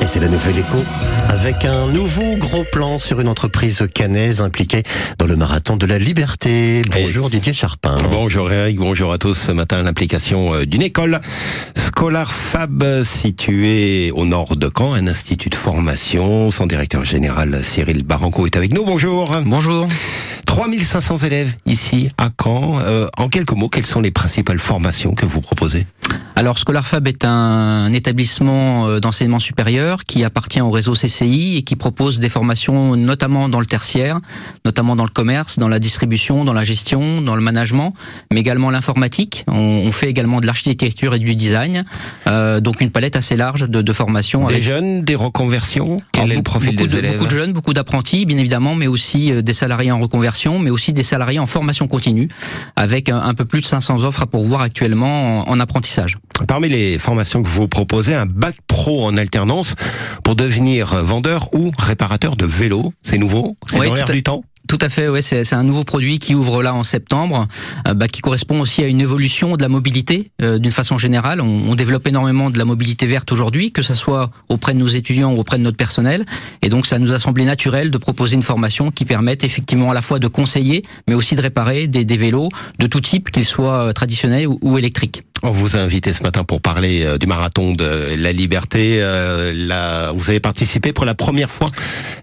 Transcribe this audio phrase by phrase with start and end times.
[0.00, 0.78] Et c'est la nouvelle écho
[1.28, 4.82] avec un nouveau gros plan sur une entreprise canaise impliquée
[5.18, 6.82] dans le marathon de la liberté.
[6.90, 7.96] Bonjour Didier Charpin.
[8.10, 9.34] Bonjour Eric, bonjour à tous.
[9.34, 11.20] Ce matin, l'implication euh, d'une école
[11.76, 16.50] Scholar Fab située au nord de Caen, un institut de formation.
[16.50, 18.84] Son directeur général Cyril Baranco est avec nous.
[18.84, 19.36] Bonjour.
[19.44, 19.86] Bonjour.
[20.46, 22.80] 3500 élèves ici à Caen.
[22.80, 25.86] Euh, en quelques mots, quelles sont les principales formations que vous proposez?
[26.40, 31.76] Alors ScolarFab est un établissement euh, d'enseignement supérieur qui appartient au réseau CCI et qui
[31.76, 34.16] propose des formations notamment dans le tertiaire,
[34.64, 37.92] notamment dans le commerce, dans la distribution, dans la gestion, dans le management,
[38.32, 39.44] mais également l'informatique.
[39.48, 41.84] On, on fait également de l'architecture et du design,
[42.26, 44.46] Euh, donc une palette assez large de, de formations.
[44.46, 46.00] Des avec- jeunes, des reconversions?
[46.12, 47.12] Quel Alors, est le beaucoup- profil beaucoup des de, élèves?
[47.18, 50.70] Beaucoup de jeunes, beaucoup d'apprentis, bien évidemment, mais aussi euh, des salariés en reconversion, mais
[50.70, 52.30] aussi des salariés en formation continue,
[52.76, 56.16] avec un, un peu plus de 500 offres à pourvoir actuellement en, en apprentissage.
[56.46, 59.74] Parmi les formations que vous proposez, un bac pro en alternance
[60.24, 62.92] pour devenir vendeur ou réparateur de vélo.
[63.02, 63.56] C'est nouveau?
[63.68, 64.42] C'est Oui, dans l'air du temps?
[64.68, 67.48] Tout à fait, ouais, c'est un nouveau produit qui ouvre là en septembre,
[67.88, 71.40] euh, bah, qui correspond aussi à une évolution de la mobilité euh, d'une façon générale.
[71.40, 74.86] On, on développe énormément de la mobilité verte aujourd'hui, que ce soit auprès de nos
[74.86, 76.24] étudiants ou auprès de notre personnel.
[76.62, 79.94] Et donc ça nous a semblé naturel de proposer une formation qui permette effectivement à
[79.94, 83.46] la fois de conseiller, mais aussi de réparer des, des vélos de tout type, qu'ils
[83.46, 85.24] soient euh, traditionnels ou, ou électriques.
[85.42, 88.98] On vous a invité ce matin pour parler euh, du marathon de la liberté.
[89.00, 91.68] Euh, vous avez participé pour la première fois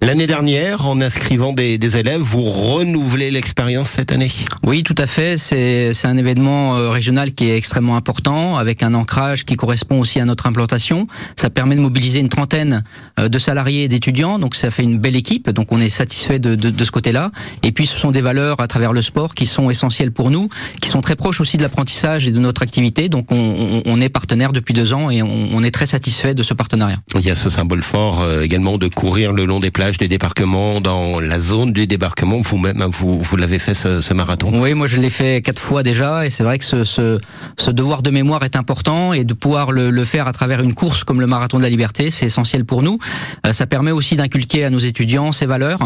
[0.02, 2.22] l'année dernière en inscrivant des, élèves.
[2.22, 4.32] Vous renouvelez l'expérience cette année?
[4.64, 5.38] Oui, tout à fait.
[5.38, 10.00] C'est c'est un événement euh, régional qui est extrêmement important, avec un ancrage qui correspond
[10.00, 11.08] aussi à notre implantation.
[11.36, 12.84] Ça permet de mobiliser une trentaine
[13.20, 15.50] euh, de salariés et d'étudiants, donc ça fait une belle équipe.
[15.50, 17.32] Donc on est satisfait de, de, de ce côté-là.
[17.64, 20.50] Et puis ce sont des valeurs à travers le sport qui sont essentielles pour nous,
[20.82, 23.07] qui sont très proches aussi de l'apprentissage et de notre activité.
[23.10, 26.54] Donc on, est partenaire depuis deux ans et on, on est très satisfait de ce
[26.54, 26.98] partenariat.
[27.16, 30.08] Il y a ce symbole fort euh, également de courir le long des plages du
[30.08, 32.38] débarquement, dans la zone du débarquement.
[32.38, 34.52] Vous-même, hein, vous, vous l'avez fait ce, ce marathon.
[34.54, 37.20] Oui, moi je l'ai fait quatre fois déjà, et c'est vrai que ce, ce,
[37.58, 40.74] ce devoir de mémoire est important, et de pouvoir le, le faire à travers une
[40.74, 43.00] course comme le marathon de la liberté, c'est essentiel pour nous.
[43.46, 45.80] Euh, ça permet aussi d'inculquer à nos étudiants ces valeurs,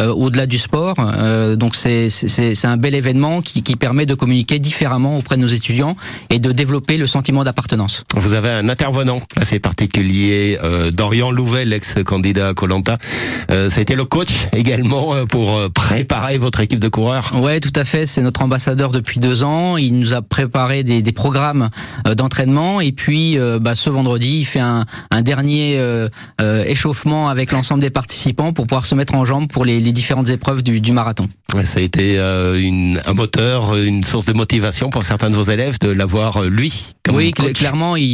[0.00, 0.96] euh, au-delà du sport.
[1.56, 2.08] Donc c'est
[2.64, 5.96] un bel événement qui, qui permet de communiquer différemment auprès de nos étudiants
[6.30, 8.04] et de développer le sentiment d'appartenance.
[8.14, 12.98] Vous avez un intervenant assez particulier, euh, Dorian Louvet, l'ex-candidat à Colanta.
[13.50, 17.32] Euh, ça a été le coach également euh, pour euh, préparer votre équipe de coureurs.
[17.40, 18.06] Ouais, tout à fait.
[18.06, 19.76] C'est notre ambassadeur depuis deux ans.
[19.76, 21.68] Il nous a préparé des, des programmes
[22.06, 26.08] euh, d'entraînement et puis euh, bah, ce vendredi, il fait un, un dernier euh,
[26.40, 29.92] euh, échauffement avec l'ensemble des participants pour pouvoir se mettre en jambe pour les, les
[29.92, 31.28] différentes épreuves du, du marathon.
[31.64, 35.44] Ça a été euh, une, un moteur, une source de motivation pour certains de vos
[35.44, 37.52] élèves de l'avoir euh, lui comme oui, coach.
[37.52, 38.04] clairement, il,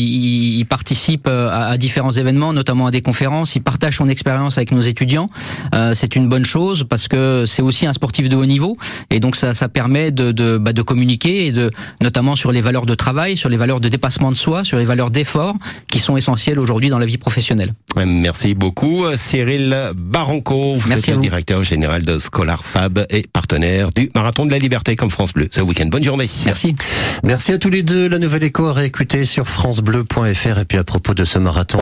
[0.59, 3.55] il- participe euh, à, à différents événements, notamment à des conférences.
[3.57, 5.29] Il partage son expérience avec nos étudiants.
[5.75, 8.77] Euh, c'est une bonne chose parce que c'est aussi un sportif de haut niveau
[9.11, 11.71] et donc ça, ça permet de, de, bah, de communiquer et de,
[12.03, 14.85] notamment sur les valeurs de travail, sur les valeurs de dépassement de soi, sur les
[14.85, 15.55] valeurs d'effort
[15.89, 17.73] qui sont essentielles aujourd'hui dans la vie professionnelle.
[17.97, 20.77] Merci beaucoup, euh, Cyril Baranco.
[20.77, 24.59] Vous Merci êtes le directeur général de Scholar Fab et partenaire du Marathon de la
[24.59, 25.87] Liberté comme France Bleu ce week-end.
[25.87, 26.29] Bonne journée.
[26.45, 26.75] Merci.
[27.23, 28.09] Merci à tous les deux.
[28.09, 31.79] La nouvelle écho à réécouter sur francebleu.fr et puis à propos de ce marathon.